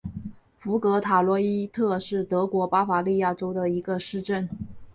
[0.57, 4.49] 福格塔罗伊特是德国巴伐利亚州的一个市镇。